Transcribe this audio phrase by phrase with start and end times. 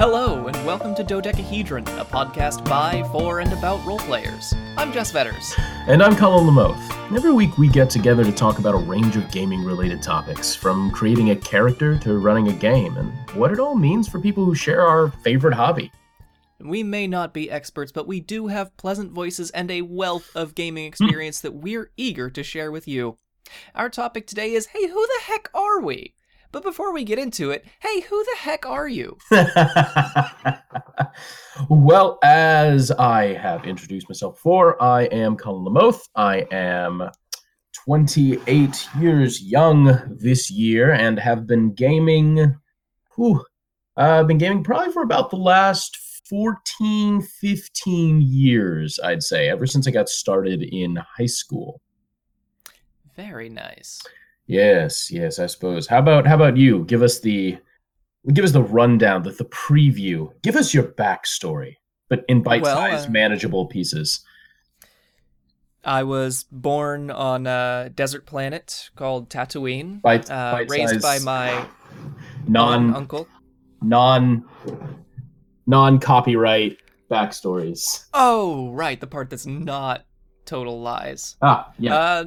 [0.00, 4.54] Hello, and welcome to Dodecahedron, a podcast by, for, and about roleplayers.
[4.78, 5.52] I'm Jess Vetters.
[5.88, 7.14] And I'm Colin Lamoth.
[7.14, 10.90] Every week we get together to talk about a range of gaming related topics, from
[10.90, 14.54] creating a character to running a game, and what it all means for people who
[14.54, 15.92] share our favorite hobby.
[16.58, 20.54] We may not be experts, but we do have pleasant voices and a wealth of
[20.54, 20.88] gaming hmm.
[20.88, 23.18] experience that we're eager to share with you.
[23.74, 26.14] Our topic today is hey, who the heck are we?
[26.52, 29.16] But before we get into it, hey, who the heck are you?
[31.70, 36.08] well, as I have introduced myself before, I am Colin Lamoth.
[36.16, 37.08] I am
[37.84, 42.56] 28 years young this year and have been gaming.
[43.14, 43.44] Whew,
[43.96, 45.96] I've been gaming probably for about the last
[46.28, 51.80] 14, 15 years, I'd say, ever since I got started in high school.
[53.16, 54.00] Very nice.
[54.50, 55.86] Yes, yes, I suppose.
[55.86, 56.84] How about how about you?
[56.86, 57.56] Give us the
[58.32, 60.32] give us the rundown, the, the preview.
[60.42, 61.76] Give us your backstory,
[62.08, 64.24] but in bite-sized, well, uh, manageable pieces.
[65.84, 71.66] I was born on a desert planet called Tatooine, bite, uh, raised by my
[72.48, 73.28] non uncle,
[73.80, 74.44] non
[75.68, 76.76] non copyright
[77.08, 78.06] backstories.
[78.12, 80.06] Oh, right, the part that's not
[80.44, 81.36] total lies.
[81.40, 81.94] Ah, yeah.
[81.94, 82.24] Uh,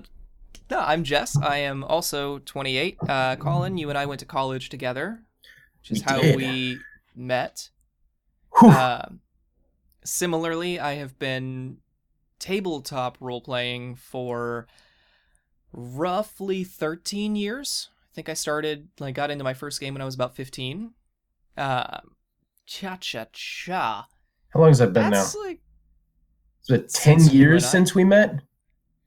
[0.69, 1.37] no, I'm Jess.
[1.37, 2.97] I am also 28.
[3.07, 5.19] Uh, Colin, you and I went to college together,
[5.81, 6.35] which is we how did.
[6.35, 6.79] we
[7.15, 7.69] met.
[8.61, 9.05] Uh,
[10.03, 11.77] similarly, I have been
[12.39, 14.67] tabletop role playing for
[15.71, 17.89] roughly 13 years.
[18.11, 20.91] I think I started, like, got into my first game when I was about 15.
[21.57, 21.99] Uh,
[22.65, 24.07] cha cha cha.
[24.49, 25.41] How long has that been That's now?
[25.41, 25.59] Like,
[26.59, 28.39] it's been 10 years since we met?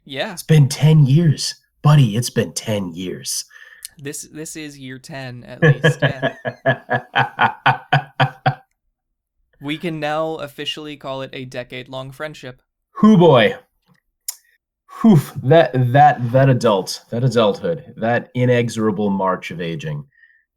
[0.06, 0.32] Yeah.
[0.32, 1.56] It's been 10 years.
[1.82, 3.44] Buddy, it's been 10 years.
[3.98, 5.98] This this is year 10 at least.
[6.02, 6.36] Yeah.
[9.60, 12.60] we can now officially call it a decade long friendship.
[13.02, 13.56] Whoo boy.
[15.00, 20.06] Whew, that that that adult, that adulthood, that inexorable march of aging.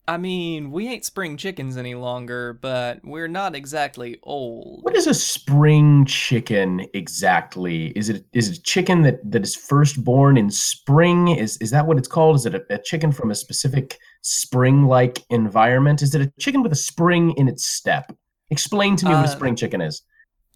[0.10, 4.80] I mean, we ain't spring chickens any longer, but we're not exactly old.
[4.82, 7.90] What is a spring chicken exactly?
[7.90, 11.28] Is it is it a chicken that, that is first born in spring?
[11.28, 12.38] Is is that what it's called?
[12.38, 16.02] Is it a, a chicken from a specific spring-like environment?
[16.02, 18.12] Is it a chicken with a spring in its step?
[18.50, 20.02] Explain to me uh, what a uh, spring chicken is.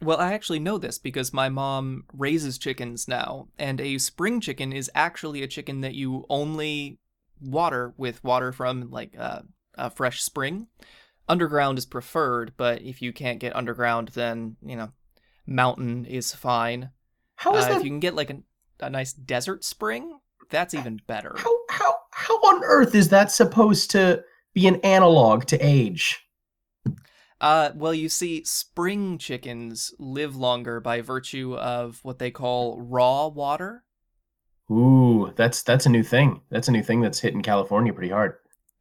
[0.02, 4.74] Well, I actually know this because my mom raises chickens now, and a spring chicken
[4.74, 6.98] is actually a chicken that you only
[7.44, 9.42] water with water from like uh,
[9.76, 10.68] a fresh spring.
[11.28, 14.92] Underground is preferred, but if you can't get underground, then you know,
[15.46, 16.90] mountain is fine.
[17.36, 17.78] How is uh, that?
[17.78, 18.38] If you can get like a,
[18.82, 21.34] a nice desert spring, that's even better.
[21.38, 24.24] How how how on earth is that supposed to
[24.54, 26.20] be an analog to age?
[27.42, 33.28] Uh, well, you see, spring chickens live longer by virtue of what they call raw
[33.28, 33.84] water.
[34.72, 36.42] Ooh, that's that's a new thing.
[36.50, 38.36] That's a new thing that's hitting California pretty hard.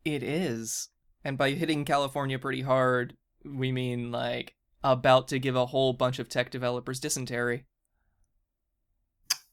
[0.05, 0.89] It is.
[1.25, 4.55] And by hitting California pretty hard, we mean like
[4.85, 7.65] about to give a whole bunch of tech developers dysentery.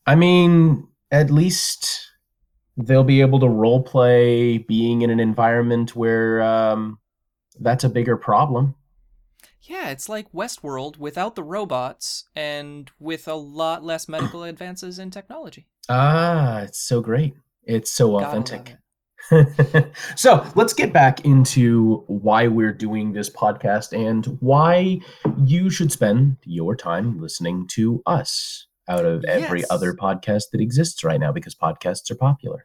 [0.05, 2.07] I mean, at least
[2.77, 6.99] they'll be able to role play being in an environment where um,
[7.59, 8.75] that's a bigger problem.
[9.61, 15.11] Yeah, it's like Westworld without the robots and with a lot less medical advances in
[15.11, 15.67] technology.
[15.89, 17.33] Ah, it's so great.
[17.63, 18.69] It's so authentic.
[18.69, 18.79] It.
[20.15, 24.99] so let's get back into why we're doing this podcast and why
[25.43, 29.67] you should spend your time listening to us out of every yes.
[29.69, 32.61] other podcast that exists right now because podcasts are popular.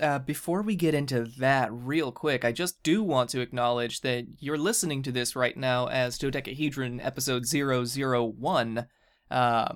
[0.00, 4.26] Uh, before we get into that real quick, I just do want to acknowledge that
[4.38, 8.86] you're listening to this right now as Dodecahedron episode 001.
[9.30, 9.74] Uh,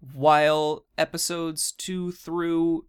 [0.00, 2.86] while episodes 2 through,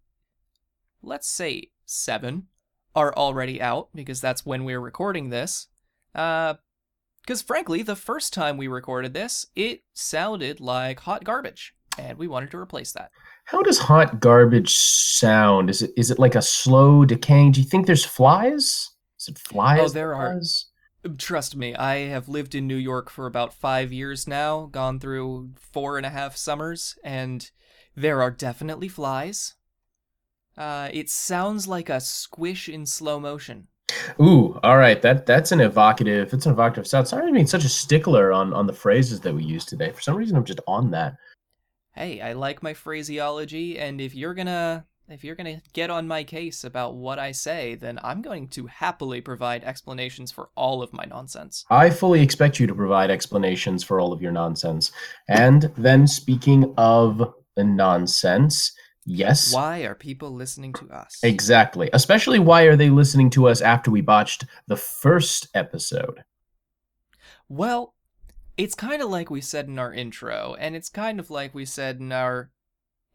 [1.02, 2.48] let's say, 7
[2.96, 5.68] are already out, because that's when we're recording this.
[6.16, 6.56] Uh,
[7.22, 12.28] because frankly, the first time we recorded this, it sounded like hot garbage, and we
[12.28, 13.12] wanted to replace that.
[13.44, 15.70] How does hot garbage sound?
[15.70, 17.52] Is it is it like a slow decaying?
[17.52, 18.92] Do you think there's flies?
[19.20, 19.80] Is it flies?
[19.82, 20.40] Oh, there are.
[21.18, 25.52] Trust me, I have lived in New York for about five years now, gone through
[25.60, 27.50] four and a half summers, and
[27.96, 29.56] there are definitely flies.
[30.58, 33.68] Uh, it sounds like a squish in slow motion.
[34.20, 35.02] Ooh, all right.
[35.02, 36.34] That that's an evocative.
[36.34, 37.08] It's an evocative sound.
[37.08, 39.92] Sorry to be such a stickler on on the phrases that we use today.
[39.92, 41.16] For some reason, I'm just on that
[41.98, 46.08] hey, I like my phraseology, and if you're gonna if you're going to get on
[46.08, 50.82] my case about what I say, then I'm going to happily provide explanations for all
[50.82, 51.64] of my nonsense.
[51.70, 54.92] I fully expect you to provide explanations for all of your nonsense.
[55.30, 58.74] And then, speaking of nonsense,
[59.06, 59.54] yes.
[59.54, 61.18] Why are people listening to us?
[61.24, 61.90] Exactly.
[61.94, 66.24] Especially, why are they listening to us after we botched the first episode?
[67.48, 67.94] Well,
[68.58, 71.64] it's kind of like we said in our intro, and it's kind of like we
[71.64, 72.52] said in our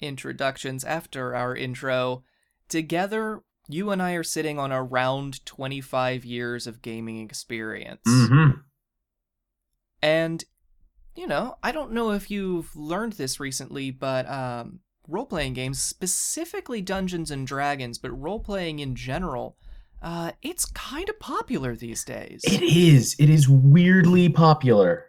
[0.02, 2.24] introductions after our intro.
[2.68, 8.02] Together, you and I are sitting on around 25 years of gaming experience.
[8.06, 8.60] Mm-hmm.
[10.02, 10.44] And,
[11.14, 15.80] you know, I don't know if you've learned this recently, but um, role playing games,
[15.80, 19.56] specifically Dungeons and Dragons, but role playing in general,
[20.02, 22.40] uh, it's kind of popular these days.
[22.44, 23.14] It is.
[23.18, 25.06] It is weirdly popular.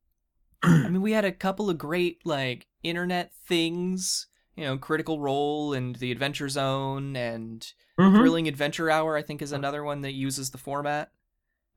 [0.62, 5.72] I mean, we had a couple of great, like, internet things you know, Critical Role
[5.72, 7.66] and The Adventure Zone and
[7.98, 8.18] Mhm.
[8.18, 11.12] Thrilling Adventure Hour, I think, is another one that uses the format,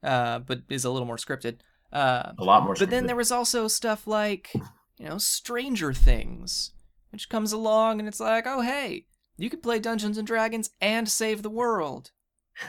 [0.02, 1.60] uh, but is a little more scripted.
[1.94, 2.76] Uh, A lot more.
[2.78, 4.50] but then there was also stuff like,
[4.98, 6.72] you know, Stranger Things,
[7.12, 9.06] which comes along and it's like, oh, hey,
[9.38, 12.12] you could play Dungeons and Dragons and save the world.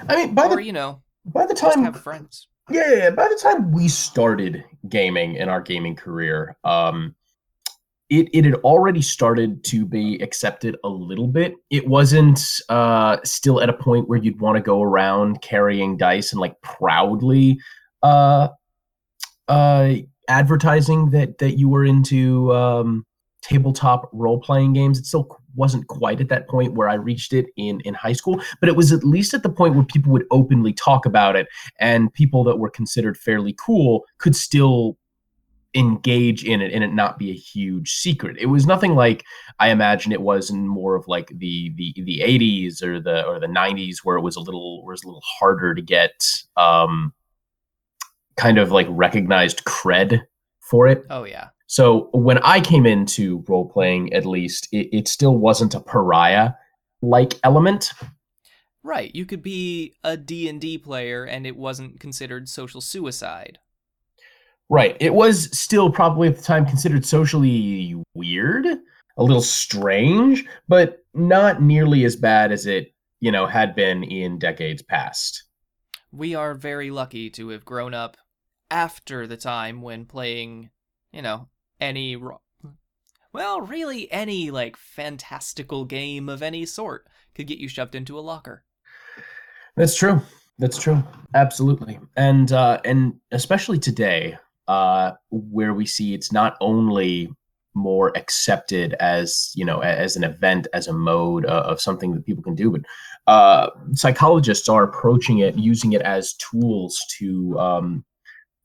[0.09, 2.47] I mean, by or, the you know, by the time have friends.
[2.71, 3.11] Yeah, yeah, yeah.
[3.11, 7.17] By the time we started gaming in our gaming career, um,
[8.11, 11.55] it it had already started to be accepted a little bit.
[11.71, 16.33] It wasn't uh, still at a point where you'd want to go around carrying dice
[16.33, 17.59] and like proudly
[18.03, 18.49] uh,
[19.49, 19.95] uh,
[20.29, 23.05] advertising that that you were into um,
[23.43, 24.99] tabletop role playing games.
[24.99, 28.41] It still wasn't quite at that point where I reached it in in high school,
[28.61, 31.47] but it was at least at the point where people would openly talk about it
[31.81, 34.99] and people that were considered fairly cool could still
[35.75, 38.37] engage in it and it not be a huge secret.
[38.39, 39.25] It was nothing like
[39.59, 43.41] I imagine it was in more of like the the the 80s or the or
[43.41, 46.13] the 90s where it was a little where it was a little harder to get
[46.57, 47.13] um
[48.37, 50.23] kind of like recognized cred
[50.61, 51.05] for it.
[51.11, 51.49] Oh, yeah.
[51.67, 56.53] So when I came into role playing, at least it, it still wasn't a pariah
[57.03, 57.93] like element.
[58.83, 59.15] Right.
[59.15, 63.59] You could be a D&D player and it wasn't considered social suicide.
[64.71, 64.97] Right.
[65.01, 71.63] It was still probably at the time considered socially weird, a little strange, but not
[71.63, 75.45] nearly as bad as it, you know, had been in decades past.
[76.13, 78.17] we are very lucky to have grown up
[78.71, 80.71] after the time when playing,
[81.13, 81.49] you know,
[81.81, 82.41] any ro-
[83.33, 88.21] well, really any like fantastical game of any sort could get you shoved into a
[88.21, 88.65] locker.
[89.77, 90.21] That's true.
[90.59, 91.03] That's true.
[91.35, 91.99] Absolutely.
[92.17, 94.39] And uh and especially today,
[94.69, 97.31] uh where we see it's not only
[97.77, 102.25] more accepted as, you know, as an event, as a mode uh, of something that
[102.25, 102.83] people can do, but
[103.27, 108.05] uh psychologists are approaching it using it as tools to um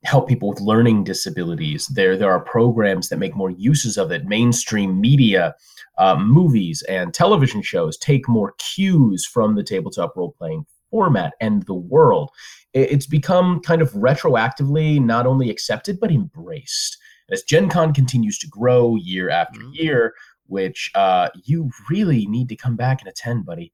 [0.03, 1.87] help people with learning disabilities.
[1.87, 4.25] There there are programs that make more uses of it.
[4.25, 5.55] Mainstream media
[5.97, 11.63] uh, movies and television shows take more cues from the tabletop role playing format and
[11.63, 12.29] the world.
[12.73, 16.97] It's become kind of retroactively not only accepted but embraced.
[17.31, 19.75] As Gen Con continues to grow year after Mhm.
[19.75, 20.13] year,
[20.47, 23.71] which uh, you really need to come back and attend, buddy.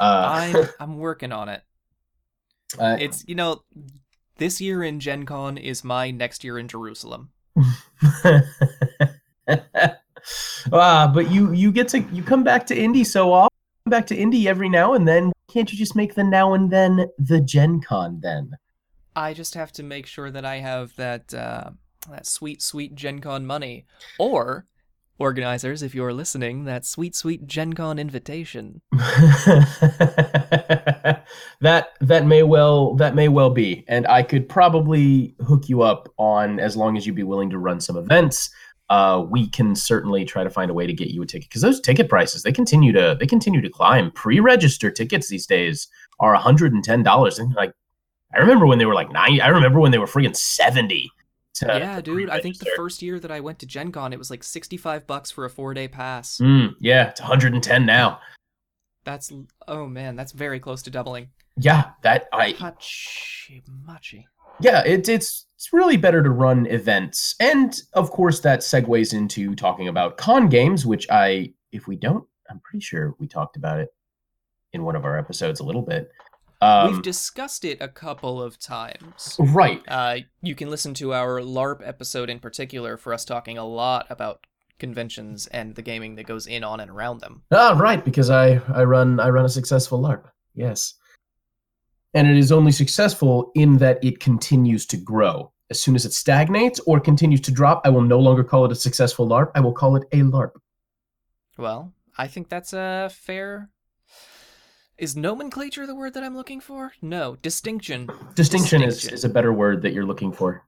[0.00, 1.62] Uh, I'm I'm working on it.
[2.78, 3.62] uh, It's you know,
[4.36, 7.30] this year in Gen Con is my next year in Jerusalem.
[10.72, 13.47] ah, but you you get to you come back to Indy so often.
[13.88, 15.32] Back to Indy every now and then.
[15.50, 18.52] Can't you just make the now and then the Gen Con then?
[19.16, 21.70] I just have to make sure that I have that uh,
[22.10, 23.86] that sweet sweet Gen Con money
[24.18, 24.66] or
[25.18, 28.82] organizers if you're listening that sweet sweet Gen Con invitation.
[31.60, 36.08] that that may well that may well be, and I could probably hook you up
[36.18, 38.50] on as long as you'd be willing to run some events.
[38.90, 41.60] Uh, we can certainly try to find a way to get you a ticket because
[41.60, 44.10] those ticket prices they continue to they continue to climb.
[44.10, 45.88] Pre-register tickets these days
[46.20, 47.72] are hundred and ten dollars, and like
[48.34, 49.40] I remember when they were like ninety.
[49.40, 51.10] I remember when they were freaking seventy.
[51.62, 52.30] yeah, dude.
[52.30, 55.08] I think the first year that I went to Gen Con, it was like 65
[55.08, 56.38] bucks for a four day pass.
[56.38, 58.20] Mm, yeah, it's 110 now.
[59.04, 59.32] That's
[59.66, 61.28] oh man, that's very close to doubling.
[61.56, 64.28] Yeah, that I Hachi machi.
[64.60, 69.54] Yeah, it, it's it's really better to run events, and of course that segues into
[69.54, 73.80] talking about con games, which I, if we don't, I'm pretty sure we talked about
[73.80, 73.88] it
[74.72, 76.10] in one of our episodes a little bit.
[76.60, 79.36] Um, We've discussed it a couple of times.
[79.38, 83.64] right, Uh, you can listen to our LARP episode in particular for us talking a
[83.64, 84.44] lot about
[84.78, 87.42] conventions and the gaming that goes in on and around them.
[87.52, 90.24] Ah, right, because I I run I run a successful LARP.
[90.54, 90.94] Yes.
[92.14, 95.52] And it is only successful in that it continues to grow.
[95.70, 98.72] As soon as it stagnates or continues to drop, I will no longer call it
[98.72, 99.50] a successful LARP.
[99.54, 100.52] I will call it a LARP.
[101.58, 103.68] Well, I think that's a fair.
[104.96, 106.92] Is nomenclature the word that I'm looking for?
[107.02, 108.08] No, distinction.
[108.34, 110.64] Distinction, Is, is a better word that you're looking for.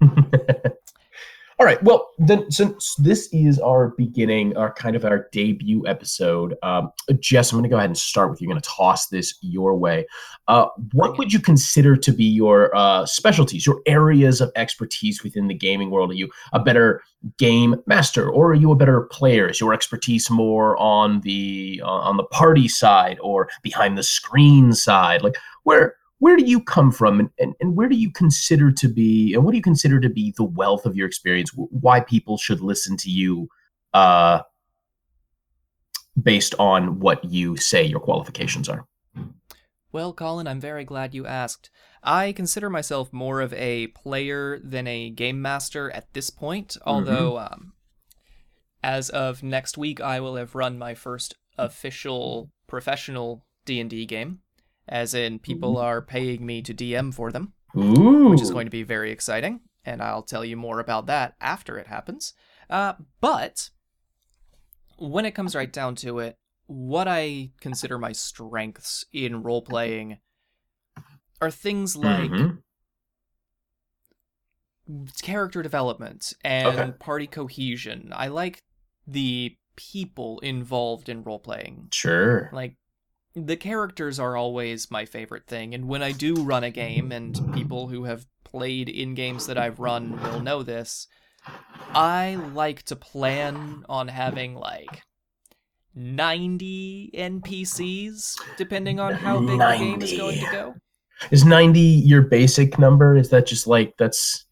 [1.62, 1.80] All right.
[1.84, 6.90] Well, then, since this is our beginning, our kind of our debut episode, um,
[7.20, 8.48] Jess, I'm going to go ahead and start with you.
[8.48, 10.04] Going to toss this your way.
[10.48, 15.46] Uh, what would you consider to be your uh, specialties, your areas of expertise within
[15.46, 16.10] the gaming world?
[16.10, 17.00] Are you a better
[17.38, 19.46] game master, or are you a better player?
[19.46, 24.72] Is your expertise more on the uh, on the party side or behind the screen
[24.72, 25.22] side?
[25.22, 28.86] Like, where where do you come from and, and, and where do you consider to
[28.86, 31.50] be and what do you consider to be the wealth of your experience?
[31.56, 33.48] Why people should listen to you
[33.92, 34.42] uh,
[36.22, 38.86] based on what you say your qualifications are?
[39.90, 41.70] Well colin i'm very glad you asked.
[42.04, 47.32] I consider myself more of a player than a game master at this point although
[47.32, 47.52] mm-hmm.
[47.52, 47.72] um,
[48.84, 54.38] as of next week i will have run my first official professional d&d game
[54.88, 55.80] as in people Ooh.
[55.80, 58.28] are paying me to DM for them, Ooh.
[58.28, 61.78] which is going to be very exciting, and I'll tell you more about that after
[61.78, 62.34] it happens.
[62.68, 63.70] Uh, but
[64.98, 66.36] when it comes right down to it,
[66.66, 70.18] what I consider my strengths in role playing
[71.40, 72.54] are things like mm-hmm.
[75.22, 76.92] character development and okay.
[76.98, 78.12] party cohesion.
[78.14, 78.58] I like
[79.06, 81.88] the people involved in role playing.
[81.92, 82.48] Sure.
[82.52, 82.76] Like
[83.34, 87.54] the characters are always my favorite thing, and when I do run a game, and
[87.54, 91.06] people who have played in games that I've run will know this,
[91.94, 95.02] I like to plan on having like
[95.94, 99.78] 90 NPCs, depending on how big 90.
[99.78, 100.74] the game is going to go.
[101.30, 103.16] Is 90 your basic number?
[103.16, 104.46] Is that just like that's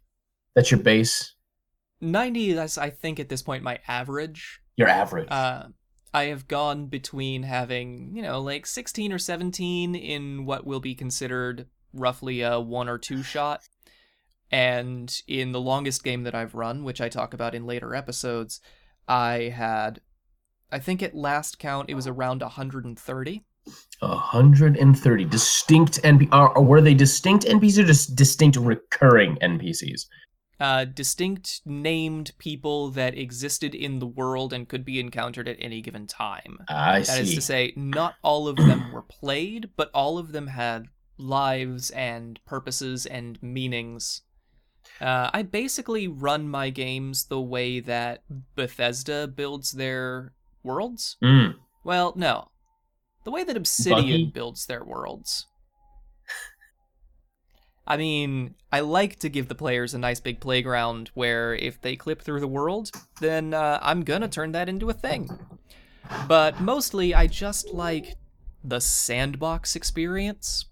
[0.54, 1.34] that's your base?
[2.00, 4.60] 90 that's I think at this point my average.
[4.76, 5.28] Your average.
[5.30, 5.64] Uh
[6.12, 10.94] I have gone between having, you know, like 16 or 17 in what will be
[10.94, 13.62] considered roughly a one or two shot.
[14.50, 18.60] And in the longest game that I've run, which I talk about in later episodes,
[19.06, 20.00] I had,
[20.72, 23.44] I think at last count, it was around 130.
[24.00, 26.28] 130 distinct NPCs.
[26.32, 30.06] Are, were they distinct NPCs or just distinct recurring NPCs?
[30.60, 35.80] Uh, distinct named people that existed in the world and could be encountered at any
[35.80, 36.58] given time.
[36.68, 37.12] I that see.
[37.12, 40.86] That is to say, not all of them were played, but all of them had
[41.16, 44.22] lives and purposes and meanings.
[45.00, 48.22] Uh, I basically run my games the way that
[48.54, 51.16] Bethesda builds their worlds.
[51.22, 51.54] Mm.
[51.84, 52.50] Well, no.
[53.24, 55.46] The way that Obsidian builds their worlds.
[57.90, 61.96] I mean, I like to give the players a nice big playground where if they
[61.96, 65.28] clip through the world, then uh, I'm gonna turn that into a thing.
[66.28, 68.14] But mostly, I just like
[68.62, 70.66] the sandbox experience.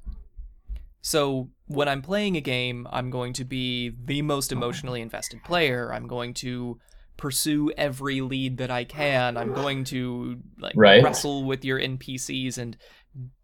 [1.00, 5.92] So, when I'm playing a game, I'm going to be the most emotionally invested player.
[5.92, 6.78] I'm going to
[7.16, 9.36] pursue every lead that I can.
[9.36, 11.02] I'm going to like right.
[11.02, 12.76] wrestle with your NPCs and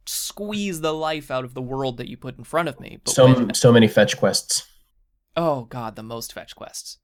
[0.07, 2.99] squeeze the life out of the world that you put in front of me.
[3.05, 4.67] But so when, so many fetch quests.
[5.37, 6.99] Oh god, the most fetch quests.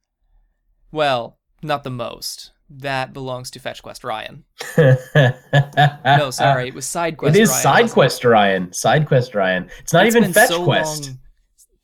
[0.93, 2.53] Well, not the most.
[2.73, 4.45] That belongs to Fetch Quest Ryan.
[4.79, 7.37] no, sorry, it was Side Quest.
[7.37, 8.73] It is Ryan, Side Quest Ryan.
[8.73, 9.69] Side Quest Ryan.
[9.81, 11.07] It's not it's even Fetch so Quest.
[11.07, 11.19] Long,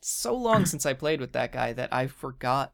[0.01, 2.73] so long since I played with that guy that I forgot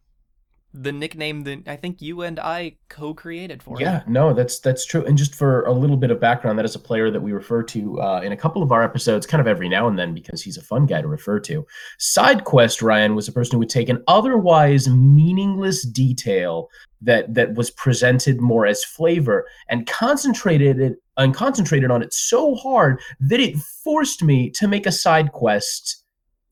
[0.75, 4.13] the nickname that I think you and I co-created for yeah, him.
[4.13, 5.05] no, that's that's true.
[5.05, 7.63] And just for a little bit of background, that is a player that we refer
[7.65, 10.43] to uh, in a couple of our episodes, kind of every now and then, because
[10.43, 11.67] he's a fun guy to refer to.
[11.99, 16.69] Side quest Ryan was a person who would take an otherwise meaningless detail
[17.03, 22.55] that that was presented more as flavor and concentrated it and concentrated on it so
[22.55, 26.05] hard that it forced me to make a side quest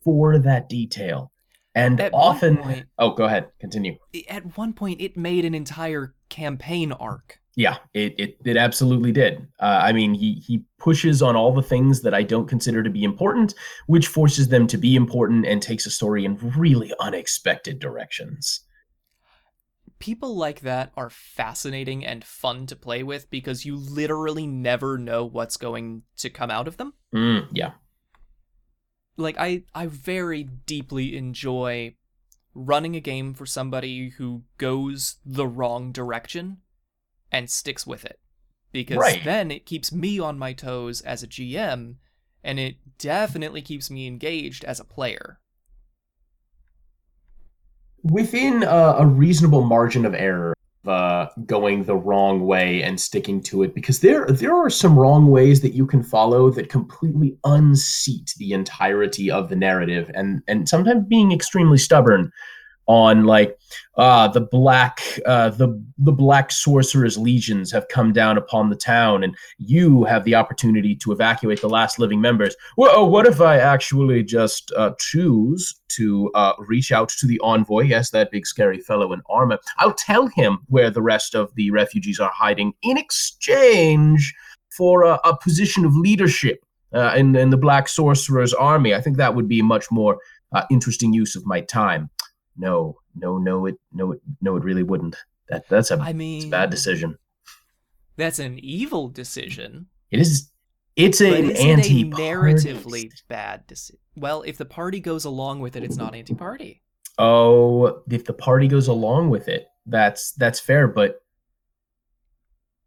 [0.02, 1.30] for that detail
[1.80, 3.96] and at often point, oh go ahead continue.
[4.28, 7.38] At one point it made an entire campaign arc.
[7.56, 9.46] Yeah it it, it absolutely did.
[9.60, 12.90] Uh, i mean he he pushes on all the things that i don't consider to
[12.90, 13.54] be important
[13.86, 18.60] which forces them to be important and takes a story in really unexpected directions.
[19.98, 25.26] People like that are fascinating and fun to play with because you literally never know
[25.26, 26.94] what's going to come out of them.
[27.14, 27.72] Mm, yeah
[29.16, 31.94] like I I very deeply enjoy
[32.54, 36.58] running a game for somebody who goes the wrong direction
[37.30, 38.18] and sticks with it.
[38.72, 39.22] Because Right.
[39.24, 41.96] then it keeps me on my toes as a GM,
[42.44, 45.40] and it definitely keeps me engaged as a player.
[48.02, 50.54] within a, a reasonable margin of error
[50.86, 55.30] uh, going the wrong way and sticking to it because there there are some wrong
[55.30, 60.68] ways that you can follow that completely unseat the entirety of the narrative and and
[60.68, 62.32] sometimes being extremely stubborn
[62.90, 63.56] on like
[63.98, 69.22] uh the black uh the the black sorcerer's legions have come down upon the town
[69.22, 72.56] and you have the opportunity to evacuate the last living members.
[72.76, 77.38] Well oh, what if i actually just uh, choose to uh, reach out to the
[77.44, 77.82] envoy?
[77.82, 79.60] Yes that big scary fellow in armor.
[79.78, 84.34] I'll tell him where the rest of the refugees are hiding in exchange
[84.76, 88.96] for a, a position of leadership uh, in, in the black sorcerer's army.
[88.96, 90.18] I think that would be a much more
[90.52, 92.10] uh, interesting use of my time
[92.60, 95.16] no no no it no it no it really wouldn't
[95.48, 97.18] that that's a, I mean, a bad decision
[98.16, 99.86] That's an evil decision.
[100.10, 100.50] it is
[100.96, 103.98] it's an is it a anti narratively bad decision?
[104.16, 106.82] Well, if the party goes along with it, it's not anti-party.
[107.18, 111.22] oh if the party goes along with it that's that's fair but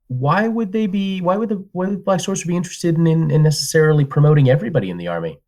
[0.08, 3.32] why would they be why would the why would black sorcerer be interested in, in,
[3.32, 5.40] in necessarily promoting everybody in the army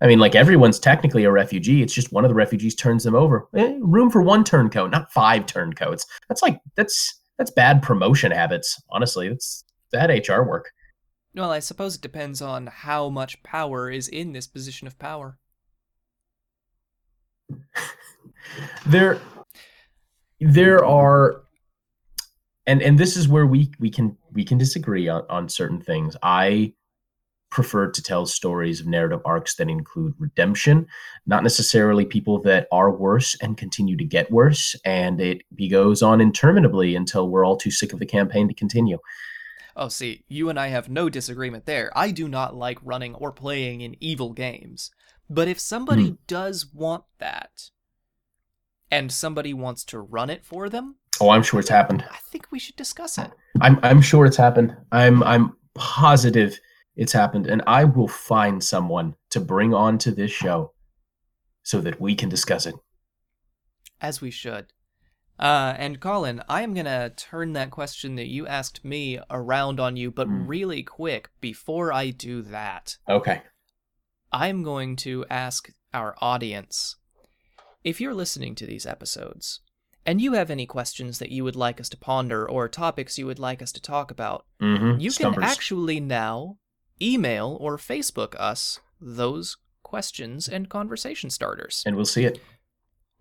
[0.00, 1.82] i mean like everyone's technically a refugee.
[1.82, 3.48] It's just one of the refugees turns them over.
[3.56, 6.06] Eh, room for one turncoat not five turncoats.
[6.28, 9.28] That's like that's that's bad promotion habits honestly.
[9.28, 10.70] That's bad hr work.
[11.34, 15.38] Well, I suppose it depends on how much power is in this position of power.
[18.86, 19.18] there
[20.40, 21.42] there are
[22.66, 26.16] and and this is where we we can we can disagree on on certain things.
[26.22, 26.74] I
[27.54, 30.84] prefer to tell stories of narrative arcs that include redemption
[31.24, 36.20] not necessarily people that are worse and continue to get worse and it goes on
[36.20, 38.98] interminably until we're all too sick of the campaign to continue
[39.76, 41.90] Oh, see, you and I have no disagreement there.
[41.96, 44.92] I do not like running or playing in evil games.
[45.28, 46.14] But if somebody Hmm.
[46.28, 47.70] does want that,
[48.88, 52.46] and somebody wants to run it for them, oh i'm sure it's happened I think
[52.52, 53.30] we should discuss it.
[53.60, 56.56] i'm i'm sure it's happened i'm i'm positive
[56.96, 60.72] it's happened and i will find someone to bring on to this show
[61.62, 62.74] so that we can discuss it
[64.00, 64.66] As we should.
[65.38, 69.96] Uh, and Colin, I am gonna turn that question that you asked me around on
[69.96, 70.46] you, but Hmm.
[70.46, 72.98] really quick before I do that.
[73.08, 73.42] okay
[74.32, 76.96] I'm going to ask our audience
[77.82, 79.60] if you're listening to these episodes
[80.06, 83.26] and you have any questions that you would like us to ponder or topics you
[83.26, 85.00] would like us to talk about, mm-hmm.
[85.00, 86.58] you can actually now
[87.12, 91.82] email or Facebook us those questions and conversation starters.
[91.86, 92.40] and we'll see it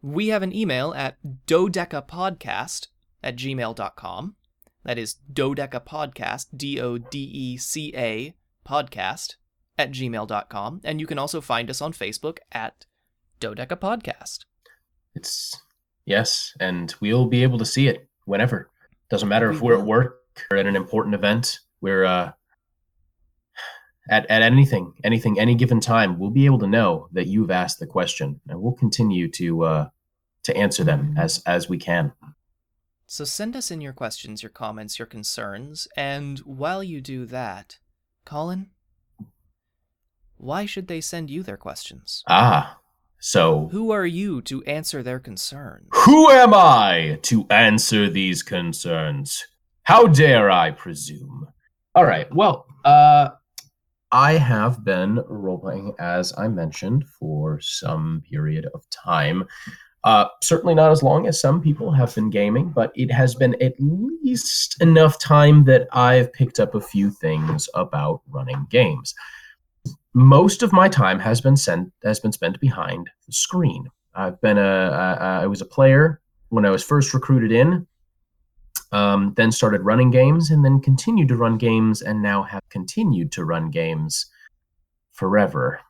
[0.01, 1.17] We have an email at
[1.47, 2.87] dodecapodcast
[3.23, 4.35] at gmail.com.
[4.83, 8.35] That is dodecapodcast, D O D E C A
[8.67, 9.35] podcast
[9.77, 10.81] at gmail.com.
[10.83, 12.85] And you can also find us on Facebook at
[13.39, 14.39] Dodeca Podcast.
[15.15, 15.55] it's
[16.05, 18.69] yes and we'll be able to see it whenever
[19.09, 20.17] doesn't matter if we're at work
[20.51, 22.31] or at an important event we're uh
[24.09, 27.79] at, at anything anything any given time we'll be able to know that you've asked
[27.79, 29.89] the question and we'll continue to uh
[30.43, 32.11] to answer them as as we can
[33.07, 37.77] So send us in your questions, your comments, your concerns, and while you do that,
[38.25, 38.71] Colin,
[40.37, 42.23] why should they send you their questions?
[42.27, 42.79] ah
[43.19, 45.87] so Who are you to answer their concerns?
[46.05, 49.45] Who am I to answer these concerns?
[49.83, 51.47] How dare I presume?
[51.95, 52.27] All right.
[52.35, 53.29] Well, uh,
[54.13, 59.45] I have been roleplaying, as I mentioned, for some period of time.
[60.03, 63.59] Uh, certainly not as long as some people have been gaming, but it has been
[63.59, 69.15] at least enough time that I've picked up a few things about running games.
[70.13, 73.87] Most of my time has been sent has been spent behind the screen.
[74.13, 77.87] I've been a, a, a I was a player when I was first recruited in.
[78.93, 83.31] Um, then started running games, and then continued to run games, and now have continued
[83.33, 84.27] to run games
[85.11, 85.81] forever.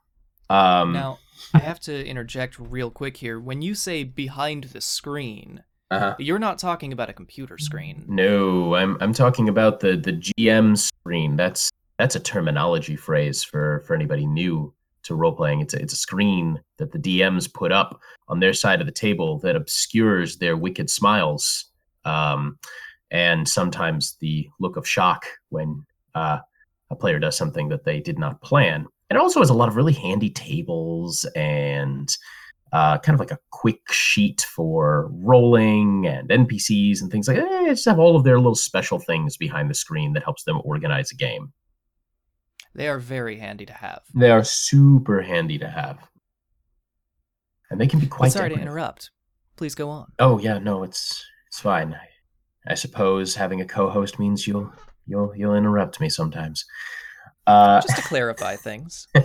[0.50, 1.20] Um, Now,
[1.54, 3.40] I have to interject real quick here.
[3.40, 6.16] When you say behind the screen, uh-huh.
[6.20, 8.06] you're not talking about a computer screen.
[8.08, 11.36] No, I'm I'm talking about the the GM screen.
[11.36, 15.62] That's that's a terminology phrase for for anybody new to role playing.
[15.62, 18.94] It's a, it's a screen that the DMs put up on their side of the
[18.94, 21.66] table that obscures their wicked smiles,
[22.06, 22.58] um,
[23.12, 25.86] and sometimes the look of shock when
[26.16, 26.40] uh,
[26.90, 28.88] a player does something that they did not plan.
[29.10, 32.16] And it also has a lot of really handy tables and
[32.72, 37.50] uh, kind of like a quick sheet for rolling and NPCs and things like that.
[37.50, 40.60] They just have all of their little special things behind the screen that helps them
[40.64, 41.54] organize a game.
[42.74, 44.02] They are very handy to have.
[44.16, 46.00] They are super handy to have.
[47.70, 49.12] And they can be quite sorry to interrupt.
[49.56, 50.12] Please go on.
[50.18, 51.96] Oh yeah, no, it's it's fine.
[52.68, 54.72] I, suppose having a co-host means you'll
[55.06, 56.66] you'll you'll interrupt me sometimes.
[57.46, 59.08] Uh, Just to clarify things.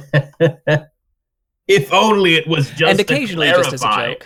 [1.68, 4.16] if only it was just And occasionally just as a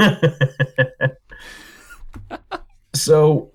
[0.00, 1.16] joke.
[2.94, 3.52] so,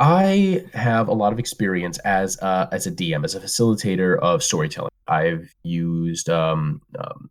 [0.00, 4.42] I have a lot of experience as uh, as a DM, as a facilitator of
[4.42, 4.90] storytelling.
[5.06, 7.30] I've used um, um,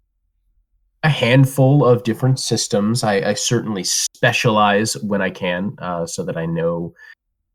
[1.07, 3.01] a handful of different systems.
[3.01, 6.93] I, I certainly specialize when I can, uh, so that I know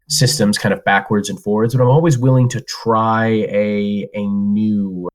[0.09, 1.75] systems kind of backwards and forwards.
[1.75, 5.11] But I'm always willing to try a a new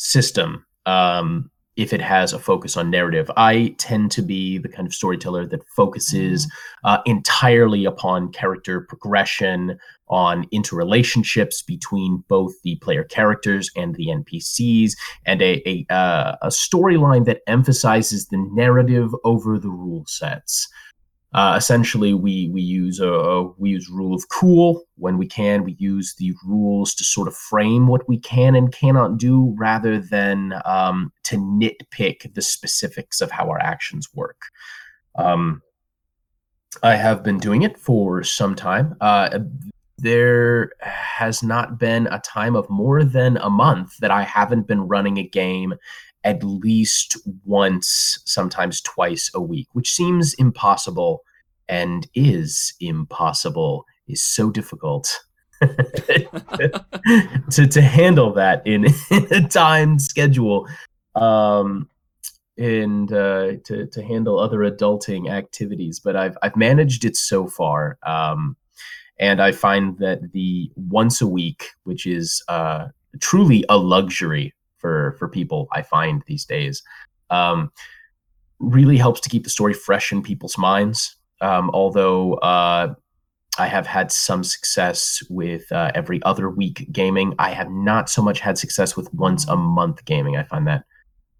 [0.00, 3.30] system um, if it has a focus on narrative.
[3.36, 6.50] I tend to be the kind of storyteller that focuses
[6.84, 14.92] uh, entirely upon character progression, on interrelationships between both the player characters and the NPCs,
[15.24, 20.68] and a a, uh, a storyline that emphasizes the narrative over the rule sets.
[21.34, 25.64] Uh, essentially, we we use a, a we use rule of cool when we can.
[25.64, 29.98] We use the rules to sort of frame what we can and cannot do, rather
[29.98, 34.42] than um, to nitpick the specifics of how our actions work.
[35.16, 35.60] Um,
[36.84, 38.96] I have been doing it for some time.
[39.00, 39.40] Uh,
[39.98, 44.86] there has not been a time of more than a month that I haven't been
[44.86, 45.74] running a game
[46.24, 51.22] at least once, sometimes twice a week, which seems impossible
[51.68, 55.20] and is impossible, is so difficult
[57.50, 60.66] to, to handle that in, in a timed schedule.
[61.14, 61.88] Um,
[62.56, 67.98] and uh, to to handle other adulting activities, but I've I've managed it so far,
[68.06, 68.56] um,
[69.18, 72.88] and I find that the once a week, which is uh,
[73.20, 74.54] truly a luxury
[74.84, 76.82] for for people, I find these days,
[77.30, 77.72] um,
[78.58, 81.16] really helps to keep the story fresh in people's minds.
[81.40, 82.94] Um, although uh,
[83.58, 88.20] I have had some success with uh, every other week gaming, I have not so
[88.20, 90.36] much had success with once a month gaming.
[90.36, 90.84] I find that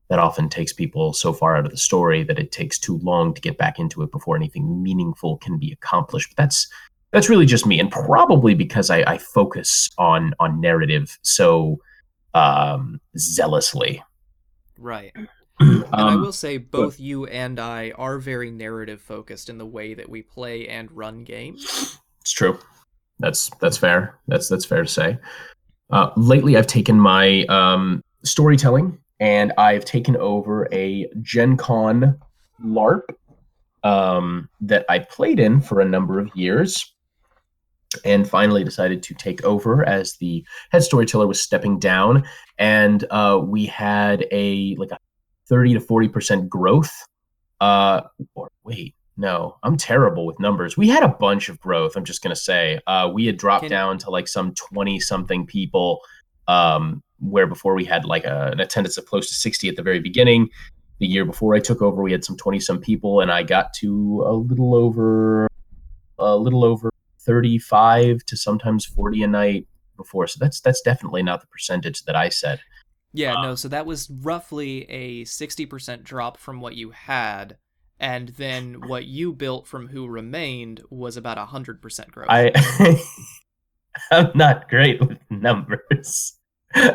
[0.08, 3.34] that often takes people so far out of the story that it takes too long
[3.34, 6.30] to get back into it before anything meaningful can be accomplished.
[6.30, 6.66] But that's
[7.12, 11.78] that's really just me, and probably because I, I focus on on narrative so
[12.34, 14.02] um, zealously.
[14.78, 15.12] Right.
[15.60, 19.64] And I Um, will say both you and I are very narrative focused in the
[19.64, 21.96] way that we play and run games.
[22.20, 22.58] It's true.
[23.20, 24.18] That's that's fair.
[24.26, 25.16] That's that's fair to say.
[25.90, 32.18] Uh, lately, I've taken my um, storytelling and I've taken over a Gen Con
[32.64, 33.02] LARP
[33.84, 36.93] um, that I played in for a number of years,
[38.04, 42.24] and finally decided to take over as the head storyteller was stepping down,
[42.58, 44.98] and uh, we had a like a
[45.48, 46.92] thirty to forty percent growth.
[47.60, 48.02] Uh,
[48.34, 50.76] or wait, no, I'm terrible with numbers.
[50.76, 51.96] We had a bunch of growth.
[51.96, 55.46] I'm just gonna say, uh, we had dropped Can- down to like some twenty something
[55.46, 56.00] people,
[56.48, 59.82] um, where before we had like a, an attendance of close to sixty at the
[59.82, 60.48] very beginning.
[61.00, 63.74] The year before I took over, we had some twenty some people, and I got
[63.74, 65.48] to a little over,
[66.18, 66.90] a little over
[67.24, 70.26] thirty five to sometimes forty a night before.
[70.26, 72.60] So that's that's definitely not the percentage that I said.
[73.12, 77.58] Yeah, Uh, no, so that was roughly a 60% drop from what you had,
[78.00, 82.26] and then what you built from who remained was about 100% growth.
[82.28, 82.50] I
[84.10, 86.36] I'm not great with numbers.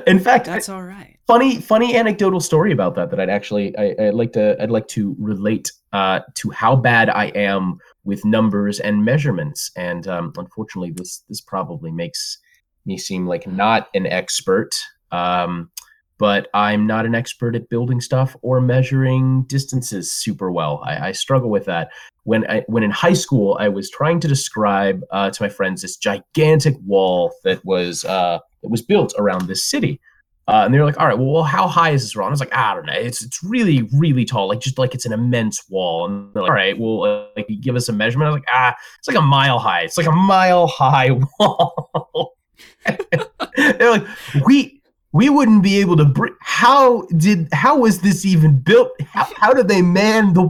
[0.05, 1.18] In fact, That's all right.
[1.29, 4.87] Funny funny anecdotal story about that that I'd actually I, I'd like to I'd like
[4.89, 9.69] to relate uh, to how bad I am with numbers and measurements.
[9.75, 12.39] And um, unfortunately, this this probably makes
[12.87, 14.75] me seem like not an expert.
[15.11, 15.69] Um,
[16.17, 20.81] but I'm not an expert at building stuff or measuring distances super well.
[20.83, 21.91] I, I struggle with that.
[22.23, 25.83] When I when in high school, I was trying to describe uh, to my friends
[25.83, 30.01] this gigantic wall that was uh, that was built around this city.
[30.49, 32.33] Uh, and they were like, "All right, well, how high is this wall?" And I
[32.33, 32.93] was like, "I don't know.
[32.93, 36.49] It's it's really really tall, like just like it's an immense wall." And they're like,
[36.49, 39.17] "All right, well, uh, like give us a measurement." I was like, "Ah, it's like
[39.17, 39.81] a mile high.
[39.81, 42.35] It's like a mile high wall."
[43.55, 44.07] they're like,
[44.43, 44.81] "We
[45.11, 46.05] we wouldn't be able to.
[46.05, 48.89] Br- how did how was this even built?
[49.01, 50.49] How how do they man the?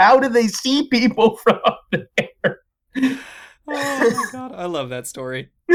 [0.00, 1.60] How do they see people from
[1.92, 2.62] there?"
[3.68, 5.50] Oh my god, I love that story.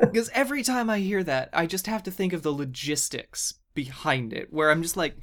[0.00, 4.32] Because every time I hear that, I just have to think of the logistics behind
[4.32, 5.16] it, where I'm just like,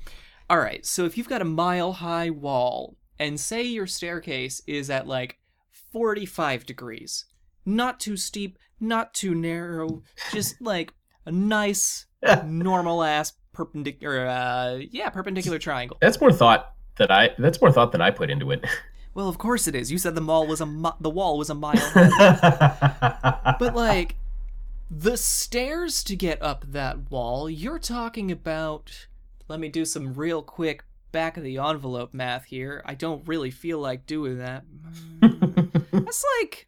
[0.49, 4.89] All right, so if you've got a mile high wall and say your staircase is
[4.89, 5.39] at like
[5.91, 7.25] 45 degrees,
[7.65, 10.93] not too steep, not too narrow, just like
[11.25, 12.05] a nice
[12.45, 15.97] normal ass perpendicular uh yeah, perpendicular triangle.
[16.01, 18.65] That's more thought that I that's more thought than I put into it.
[19.13, 19.91] Well, of course it is.
[19.91, 21.91] You said the mall was a mi- the wall was a mile
[23.59, 24.15] but like
[24.89, 29.07] the stairs to get up that wall, you're talking about
[29.47, 32.81] let me do some real quick back of the envelope math here.
[32.85, 34.63] I don't really feel like doing that.
[35.91, 36.67] That's like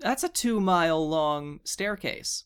[0.00, 2.44] that's a 2 mile long staircase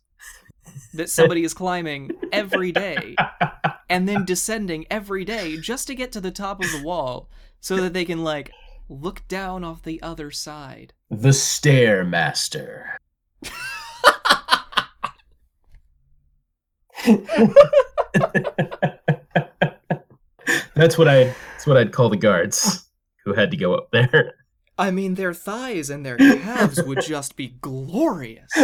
[0.95, 3.15] that somebody is climbing every day
[3.91, 7.29] and then descending every day just to get to the top of the wall
[7.63, 8.53] so that they can like
[8.91, 10.93] look down off the other side.
[11.09, 12.97] the Stairmaster.
[20.75, 22.89] that's what I that's what I'd call the guards
[23.25, 24.35] who had to go up there.
[24.79, 28.51] I mean, their thighs and their calves would just be glorious.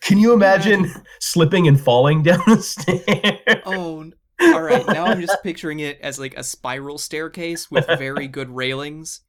[0.00, 3.62] Can you imagine slipping and falling down the stairs?
[3.64, 4.86] Oh, all right.
[4.86, 9.20] Now I'm just picturing it as like a spiral staircase with very good railings,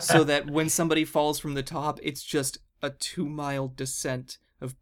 [0.00, 4.74] so that when somebody falls from the top, it's just a two mile descent of.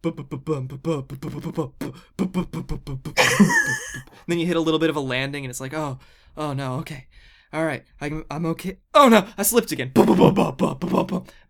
[4.26, 5.98] Then you hit a little bit of a landing, and it's like, oh,
[6.36, 7.06] oh no, okay.
[7.54, 8.78] All right, I'm, I'm okay.
[8.94, 9.92] Oh no, I slipped again.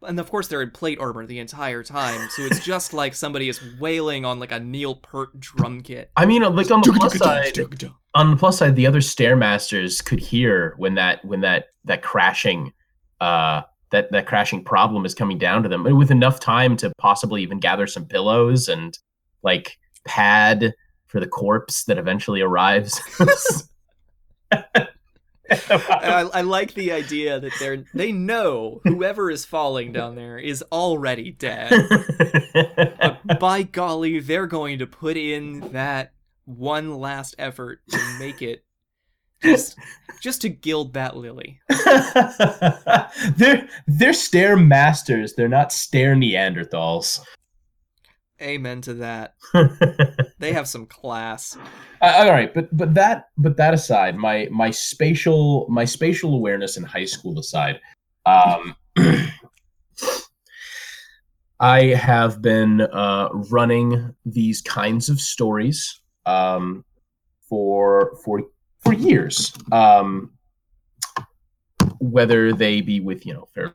[0.03, 3.49] And of course, they're in plate armor the entire time, so it's just like somebody
[3.49, 6.11] is wailing on like a Neil Peart drum kit.
[6.15, 7.59] I mean, like on the plus side,
[8.15, 12.75] on the plus side, the other stairmasters could hear when that when that that crashing,
[13.23, 16.93] uh, that that crashing problem is coming down to them, and with enough time to
[16.99, 18.99] possibly even gather some pillows and
[19.43, 20.75] like pad
[21.07, 23.01] for the corpse that eventually arrives.
[25.51, 30.65] I, I like the idea that they're they know whoever is falling down there is
[30.73, 31.71] already dead.
[32.55, 36.13] But by golly, they're going to put in that
[36.45, 38.65] one last effort to make it
[39.43, 39.79] just
[40.21, 41.61] just to gild that lily.
[43.37, 45.35] they're they're stair masters.
[45.35, 47.21] They're not stair Neanderthals.
[48.43, 49.35] Amen to that.
[50.45, 51.57] They have some class.
[52.03, 56.77] Uh, all right, but but that but that aside, my my spatial my spatial awareness
[56.77, 57.81] in high school aside,
[58.27, 58.77] um,
[61.61, 66.85] I have been uh, running these kinds of stories um,
[67.49, 68.43] for for
[68.81, 69.55] for years.
[69.73, 70.33] Um,
[72.01, 73.75] whether they be with you know fair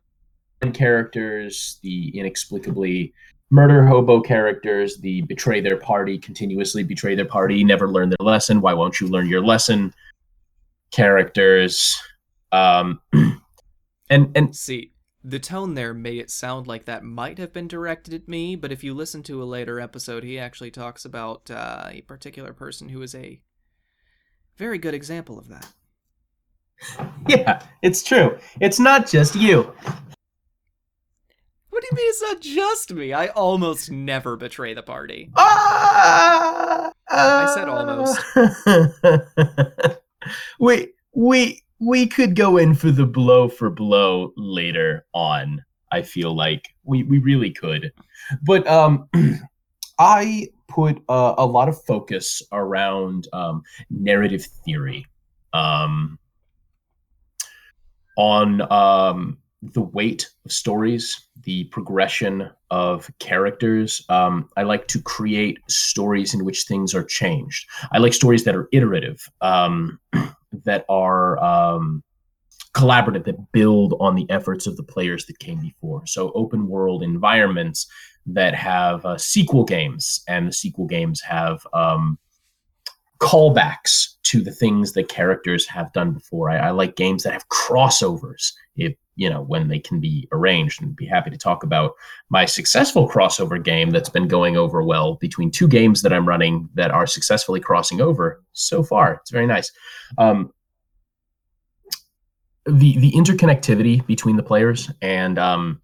[0.74, 3.13] characters, the inexplicably
[3.51, 8.62] murder hobo characters, the betray their party, continuously betray their party, never learn their lesson.
[8.62, 9.93] Why won't you learn your lesson?
[10.91, 12.01] Characters,
[12.51, 13.01] um,
[14.09, 14.91] and and See,
[15.23, 18.71] the tone there made it sound like that might have been directed at me, but
[18.71, 22.89] if you listen to a later episode, he actually talks about uh, a particular person
[22.89, 23.41] who is a
[24.57, 25.67] very good example of that.
[27.27, 28.38] yeah, it's true.
[28.62, 29.73] It's not just you.
[31.89, 33.13] What do you mean it's not just me?
[33.13, 35.32] I almost never betray the party.
[35.36, 38.21] Ah, I said almost.
[40.60, 45.63] we we we could go in for the blow for blow later on.
[45.91, 47.91] I feel like we we really could,
[48.43, 49.10] but um,
[49.99, 55.08] I put uh, a lot of focus around um, narrative theory,
[55.54, 56.19] um,
[58.15, 64.04] on um the weight of stories, the progression of characters.
[64.10, 67.67] Um, I like to create stories in which things are changed.
[67.91, 70.00] I like stories that are iterative, um,
[70.65, 72.04] that are um,
[72.74, 76.06] collaborative, that build on the efforts of the players that came before.
[76.06, 77.88] So, open world environments
[78.28, 82.17] that have uh, sequel games, and the sequel games have um,
[83.19, 86.50] callbacks to the things that characters have done before.
[86.50, 88.54] I, I like games that have crossovers.
[88.76, 91.91] If you know when they can be arranged, and be happy to talk about
[92.29, 96.69] my successful crossover game that's been going over well between two games that I'm running
[96.75, 99.15] that are successfully crossing over so far.
[99.15, 99.71] It's very nice.
[100.17, 100.53] Um,
[102.65, 105.82] the the interconnectivity between the players and um,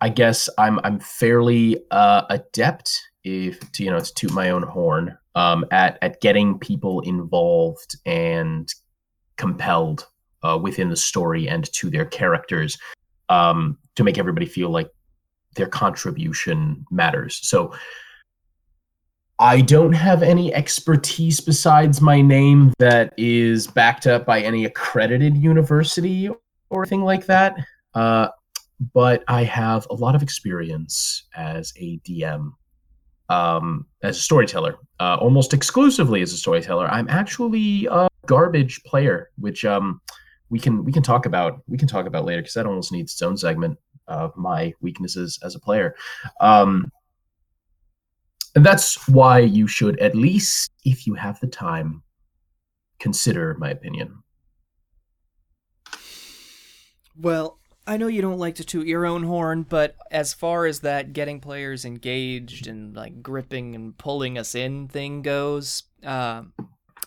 [0.00, 4.64] I guess I'm I'm fairly uh, adept if to you know to toot my own
[4.64, 8.68] horn um, at at getting people involved and
[9.36, 10.06] compelled
[10.44, 12.78] uh, within the story and to their characters
[13.28, 14.90] um, to make everybody feel like
[15.56, 17.40] their contribution matters.
[17.42, 17.72] So
[19.38, 25.36] I don't have any expertise besides my name that is backed up by any accredited
[25.36, 26.28] university
[26.70, 27.56] or anything like that.
[27.94, 28.28] Uh,
[28.92, 32.52] but I have a lot of experience as a DM,
[33.28, 36.86] um, as a storyteller, uh, almost exclusively as a storyteller.
[36.88, 40.00] I'm actually a garbage player, which um,
[40.50, 43.12] we can we can talk about we can talk about later because that almost needs
[43.12, 45.94] its own segment of my weaknesses as a player.
[46.40, 46.90] Um,
[48.54, 52.02] and that's why you should, at least if you have the time,
[53.00, 54.22] consider my opinion.
[57.18, 60.80] Well, I know you don't like to toot your own horn, but as far as
[60.80, 66.42] that getting players engaged and like gripping and pulling us in thing goes, uh,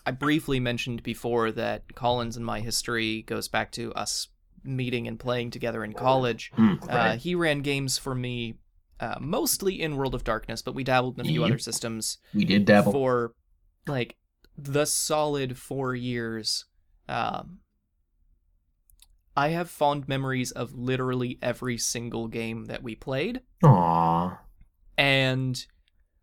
[0.06, 4.28] I briefly mentioned before that Colin's and my history goes back to us
[4.64, 6.50] meeting and playing together in college.
[6.56, 8.54] Mm, Uh, he ran games for me
[9.00, 11.46] uh, mostly in World of Darkness, but we dabbled in a few Yep.
[11.50, 12.90] other systems we did dabble.
[12.92, 13.32] for
[13.86, 14.16] like
[14.56, 16.64] the solid four years.
[17.08, 17.60] Um,
[19.36, 24.36] I have fond memories of literally every single game that we played, Aww.
[24.96, 25.64] and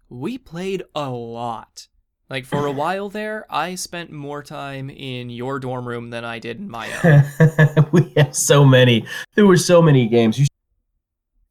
[0.09, 1.87] we played a lot.
[2.29, 6.39] Like for a while there, I spent more time in your dorm room than I
[6.39, 7.89] did in my own.
[7.91, 9.05] we have so many.
[9.35, 10.39] There were so many games.
[10.39, 10.47] You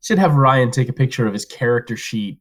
[0.02, 2.38] should have Ryan take a picture of his character sheet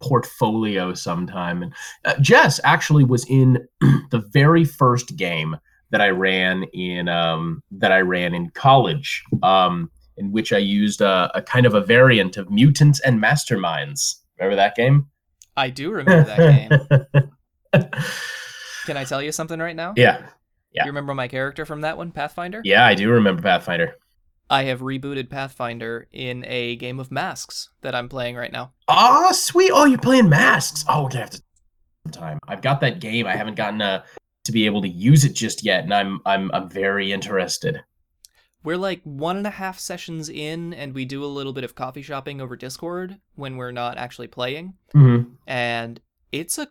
[0.00, 1.64] portfolio sometime.
[1.64, 1.72] And
[2.04, 5.56] uh, Jess actually was in the very first game
[5.90, 11.00] that I ran in um, that I ran in college, um, in which I used
[11.00, 14.16] a, a kind of a variant of Mutants and Masterminds.
[14.38, 15.08] Remember that game?
[15.56, 17.30] I do remember that game.
[18.86, 19.94] Can I tell you something right now?
[19.96, 20.26] yeah,
[20.72, 20.84] yeah.
[20.84, 22.60] You remember my character from that one, Pathfinder?
[22.64, 23.96] yeah, I do remember Pathfinder.
[24.50, 28.72] I have rebooted Pathfinder in a game of masks that I'm playing right now.
[28.88, 29.70] Oh, sweet.
[29.72, 30.84] Oh, you're playing masks.
[30.86, 31.42] Oh, we're gonna have to
[32.12, 32.38] time.
[32.46, 33.26] I've got that game.
[33.26, 34.04] I haven't gotten uh,
[34.44, 37.80] to be able to use it just yet, and I'm I'm I'm very interested.
[38.62, 41.74] We're like one and a half sessions in, and we do a little bit of
[41.74, 44.74] coffee shopping over Discord when we're not actually playing.
[44.94, 45.34] Mm-hmm.
[45.46, 46.00] And
[46.32, 46.68] it's a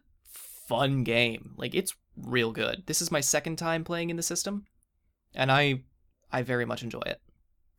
[0.68, 1.54] fun game.
[1.58, 2.84] Like, it's real good.
[2.86, 4.66] This is my second time playing in the system,
[5.34, 5.82] and I
[6.32, 7.22] I very much enjoy it.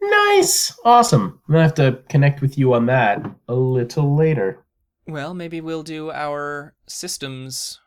[0.00, 1.40] Nice, awesome.
[1.48, 4.64] I'm gonna have to connect with you on that a little later.
[5.06, 7.80] Well, maybe we'll do our systems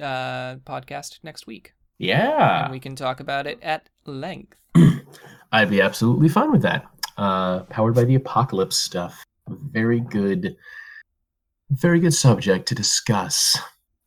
[0.00, 4.58] uh, podcast next week, Yeah, and we can talk about it at length.
[5.52, 6.86] I'd be absolutely fine with that.
[7.16, 9.24] Uh, powered by the apocalypse stuff.
[9.48, 10.56] Very good,
[11.70, 13.58] very good subject to discuss.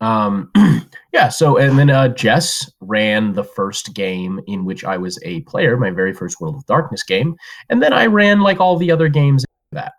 [0.03, 0.51] Um,
[1.13, 1.29] yeah.
[1.29, 5.77] So, and then uh, Jess ran the first game in which I was a player,
[5.77, 7.35] my very first World of Darkness game,
[7.69, 9.45] and then I ran like all the other games.
[9.71, 9.93] That.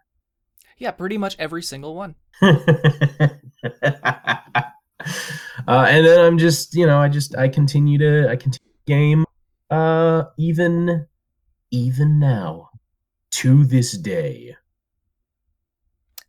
[0.76, 2.16] Yeah, pretty much every single one.
[2.42, 2.58] uh,
[5.66, 9.24] and then I'm just, you know, I just I continue to I continue to game
[9.70, 11.06] uh even
[11.70, 12.68] even now
[13.30, 14.54] to this day.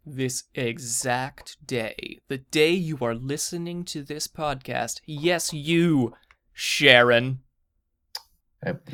[0.05, 6.13] This exact day, the day you are listening to this podcast, yes, you,
[6.53, 7.39] Sharon.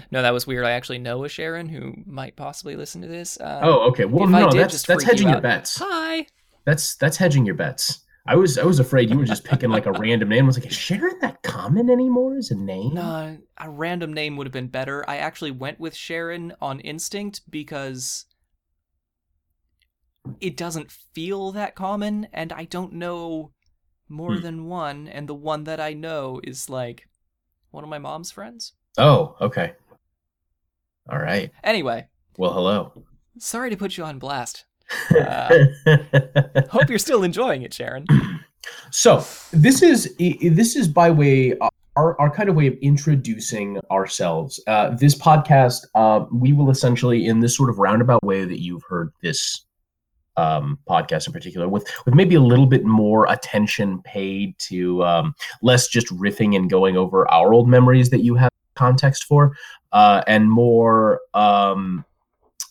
[0.10, 0.66] No, that was weird.
[0.66, 3.40] I actually know a Sharon who might possibly listen to this.
[3.40, 4.06] Uh, Oh, okay.
[4.06, 5.78] Well, no, did that's that's freak you hedging your bets.
[5.80, 6.28] Hi.
[6.66, 8.00] That's that's hedging your bets.
[8.28, 10.44] I was I was afraid you were just picking like a random name.
[10.46, 12.94] I was like, is Sharon that common anymore as a name?
[12.94, 15.04] No, a random name would have been better.
[15.10, 18.26] I actually went with Sharon on instinct because
[20.40, 23.52] it doesn't feel that common, and I don't know
[24.10, 24.42] more Hmm.
[24.42, 27.08] than one, and the one that I know is like
[27.72, 28.74] one of my mom's friends.
[28.98, 29.74] Oh, okay.
[31.10, 31.52] All right.
[31.64, 32.08] Anyway,
[32.38, 33.06] Well, hello.
[33.40, 34.66] sorry to put you on blast.
[35.18, 35.68] Uh,
[36.70, 38.06] Hope you're still enjoying it, Sharon.
[38.92, 41.58] so this is this is by way
[41.96, 44.60] our, our kind of way of introducing ourselves.
[44.68, 48.84] Uh, this podcast, uh, we will essentially, in this sort of roundabout way that you've
[48.90, 49.66] heard this
[50.42, 55.36] um, podcast in particular, with with maybe a little bit more attention paid to um,
[55.62, 59.56] less just riffing and going over our old memories that you have context for,
[59.92, 62.04] uh, and more um,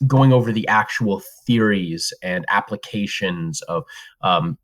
[0.07, 3.85] going over the actual theories and applications of
[4.23, 4.59] um,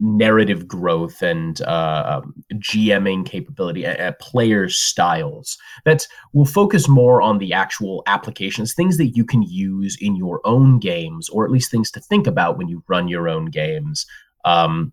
[0.00, 5.58] narrative growth and uh, um, GMing capability, uh, uh, player styles.
[5.84, 10.40] That will focus more on the actual applications, things that you can use in your
[10.44, 14.06] own games, or at least things to think about when you run your own games.
[14.44, 14.92] Um,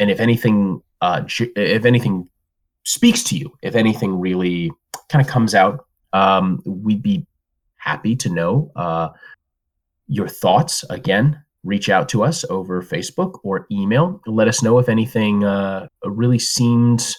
[0.00, 2.28] and if anything, uh, if anything
[2.84, 4.72] speaks to you, if anything really
[5.08, 7.26] kind of comes out, um, we'd be
[7.76, 9.08] happy to know uh,
[10.06, 10.84] your thoughts.
[10.88, 14.20] Again, reach out to us over Facebook or email.
[14.26, 17.14] Let us know if anything uh, really seemed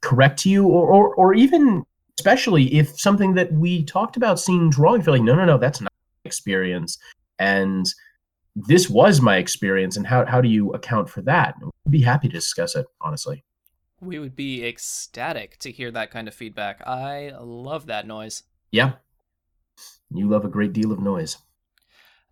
[0.00, 1.84] correct to you, or, or, or even
[2.18, 4.96] especially if something that we talked about seemed wrong.
[4.96, 6.98] You feel like, no, no, no, that's not my experience.
[7.38, 7.86] And
[8.54, 9.96] this was my experience.
[9.96, 11.54] And how, how do you account for that?
[11.84, 13.42] We'd be happy to discuss it, honestly.
[14.00, 16.86] We would be ecstatic to hear that kind of feedback.
[16.86, 18.42] I love that noise.
[18.70, 18.92] Yeah.
[20.12, 21.38] You love a great deal of noise.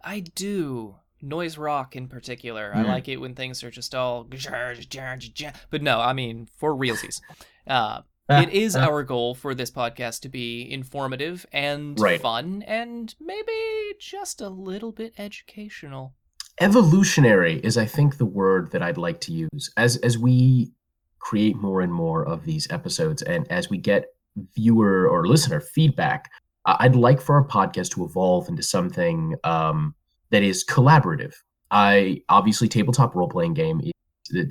[0.03, 2.73] I do noise rock in particular.
[2.75, 2.77] Mm.
[2.77, 4.25] I like it when things are just all.
[5.71, 7.21] But no, I mean for realsies.
[7.66, 12.21] Uh, it is our goal for this podcast to be informative and right.
[12.21, 13.53] fun, and maybe
[13.99, 16.14] just a little bit educational.
[16.61, 20.73] Evolutionary is, I think, the word that I'd like to use as as we
[21.21, 24.07] create more and more of these episodes, and as we get
[24.55, 26.31] viewer or listener feedback.
[26.66, 29.95] I'd like for our podcast to evolve into something um,
[30.31, 31.35] that is collaborative.
[31.70, 33.81] I obviously tabletop role playing game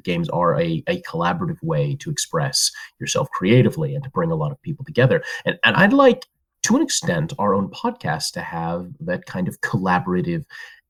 [0.04, 4.52] games are a, a collaborative way to express yourself creatively and to bring a lot
[4.52, 5.24] of people together.
[5.46, 6.26] And and I'd like
[6.64, 10.46] to an extent our own podcast to have that kind of collaborative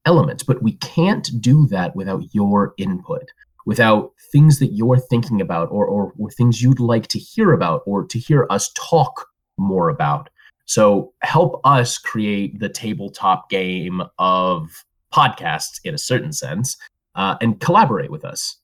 [0.05, 3.29] elements, but we can't do that without your input,
[3.65, 7.81] without things that you're thinking about or or, or things you'd like to hear about
[7.85, 9.27] or to hear us talk
[9.57, 10.29] more about.
[10.67, 16.77] So help us create the tabletop game of podcasts in a certain sense
[17.15, 18.57] uh, and collaborate with us.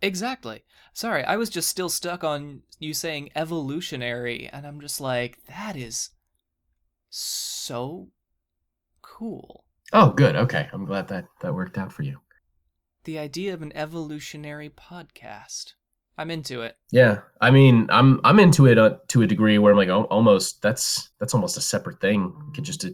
[0.00, 0.64] Exactly.
[0.94, 5.76] Sorry, I was just still stuck on you saying evolutionary, and I'm just like, that
[5.76, 6.10] is
[7.10, 8.08] so
[9.02, 9.64] cool.
[9.92, 10.36] Oh, good.
[10.36, 10.68] Okay.
[10.72, 12.20] I'm glad that that worked out for you.
[13.04, 15.74] The idea of an evolutionary podcast.
[16.20, 16.76] I'm into it.
[16.90, 20.04] Yeah, I mean, I'm I'm into it uh, to a degree where I'm like, oh,
[20.04, 22.34] almost that's that's almost a separate thing.
[22.46, 22.90] You could just uh,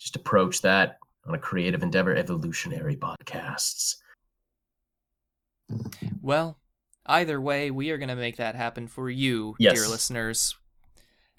[0.00, 3.98] just approach that on a creative endeavor, evolutionary podcasts.
[6.20, 6.58] Well,
[7.06, 9.74] either way, we are going to make that happen for you, yes.
[9.74, 10.56] dear listeners.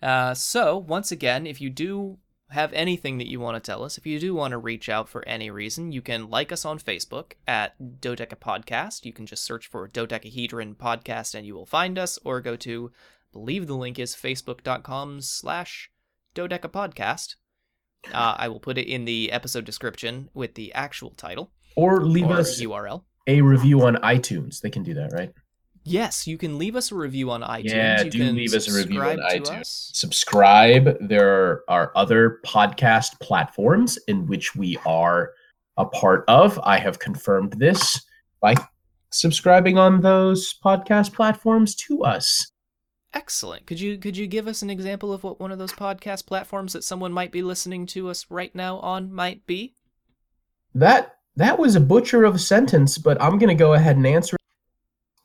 [0.02, 2.20] Uh, so, once again, if you do
[2.52, 5.10] have anything that you want to tell us, if you do want to reach out
[5.10, 9.06] for any reason, you can like us on Facebook at Dodeca Podcast.
[9.06, 12.92] You can just search for Dodecahedron Podcast and you will find us, or go to,
[12.94, 15.92] I believe the link is facebook.com slash
[16.36, 17.36] Dodeca Podcast.
[18.14, 21.52] Uh, I will put it in the episode description with the actual title.
[21.76, 23.04] Or leave or us URL.
[23.28, 24.60] a review on iTunes.
[24.62, 25.32] They can do that, right?
[25.84, 27.70] Yes, you can leave us a review on iTunes.
[27.70, 29.62] Yeah, you do leave us a review on iTunes.
[29.62, 29.92] Us.
[29.94, 30.98] Subscribe.
[31.02, 35.32] There are other podcast platforms in which we are
[35.78, 36.60] a part of.
[36.64, 38.00] I have confirmed this
[38.42, 38.56] by
[39.12, 42.52] subscribing on those podcast platforms to us.
[43.14, 43.66] Excellent.
[43.66, 46.74] Could you could you give us an example of what one of those podcast platforms
[46.74, 49.76] that someone might be listening to us right now on might be?
[50.76, 54.08] That that was a butcher of a sentence, but I'm going to go ahead and
[54.08, 54.38] answer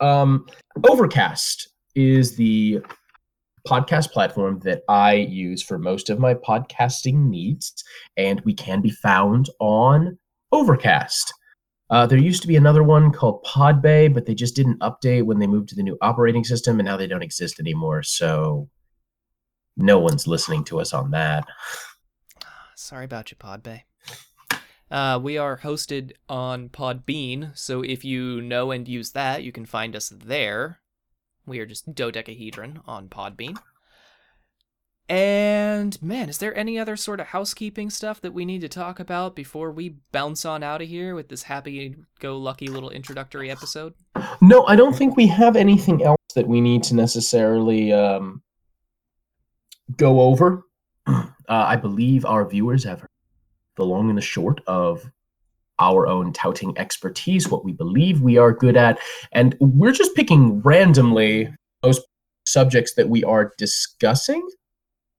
[0.01, 0.47] um,
[0.89, 2.81] Overcast is the
[3.67, 7.85] podcast platform that I use for most of my podcasting needs,
[8.17, 10.19] and we can be found on
[10.53, 11.33] Overcast.
[11.91, 15.39] Uh, there used to be another one called Podbay, but they just didn't update when
[15.39, 18.03] they moved to the new operating system, and now they don't exist anymore.
[18.03, 18.69] So
[19.77, 21.47] no one's listening to us on that.
[22.77, 23.83] Sorry about you, Podbay.
[24.91, 29.67] Uh, we are hosted on Podbean, so if you know and use that, you can
[29.67, 30.81] find us there.
[31.45, 33.57] We are just Dodecahedron on Podbean.
[35.09, 38.99] And man, is there any other sort of housekeeping stuff that we need to talk
[38.99, 43.51] about before we bounce on out of here with this happy go lucky little introductory
[43.51, 43.95] episode?
[44.41, 48.43] No, I don't think we have anything else that we need to necessarily um,
[49.97, 50.63] go over.
[51.49, 53.07] Uh, I believe our viewers have
[53.77, 55.11] the long and the short of
[55.79, 58.99] our own touting expertise, what we believe we are good at.
[59.33, 61.53] And we're just picking randomly
[61.83, 62.01] those
[62.47, 64.47] subjects that we are discussing.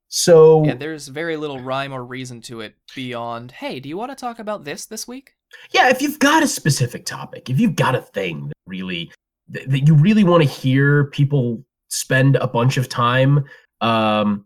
[0.10, 4.12] So yeah, there's very little rhyme or reason to it beyond, hey, do you want
[4.12, 5.34] to talk about this this week?
[5.72, 9.12] Yeah, if you've got a specific topic, if you've got a thing that really
[9.50, 13.46] that you really want to hear people spend a bunch of time
[13.80, 14.46] um,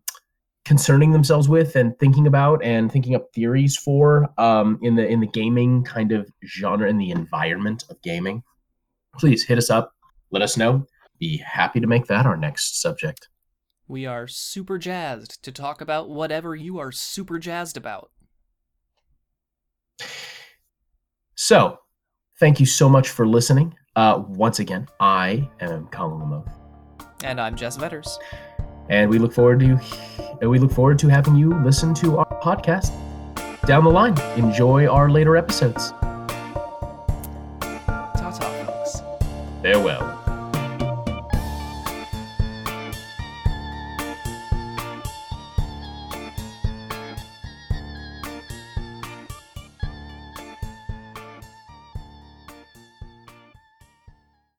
[0.72, 5.20] concerning themselves with and thinking about and thinking up theories for um, in the in
[5.20, 8.42] the gaming kind of genre in the environment of gaming.
[9.20, 9.92] Please hit us up.
[10.32, 10.88] Let us know.
[11.20, 13.28] Be happy to make that our next subject.
[13.90, 18.10] We are super jazzed to talk about whatever you are super jazzed about.
[21.36, 21.80] So
[22.40, 23.76] thank you so much for listening.
[23.98, 26.50] Uh, once again i am colin lamoth
[27.26, 28.18] and i'm jess vetters
[28.92, 29.80] and we look forward to
[30.48, 32.92] we look forward to having you listen to our podcast
[33.66, 34.20] down the line.
[34.38, 35.94] Enjoy our later episodes.